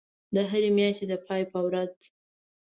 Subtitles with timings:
[0.35, 1.95] د هری میاشتی د پای په ورځ